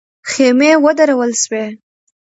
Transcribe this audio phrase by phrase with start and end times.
[0.31, 1.65] خېمې ودرول سوې.